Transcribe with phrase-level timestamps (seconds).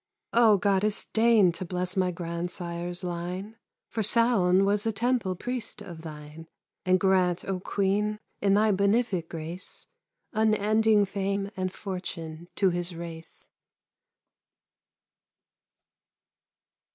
[0.33, 3.55] O Goddess, deign to bless my grandsire's line,
[3.87, 6.47] For Saon was a temple priest of thine;
[6.87, 9.85] And grant, O Queen, in thy benefic grace,
[10.33, 13.49] Unending fame and fortune to his race.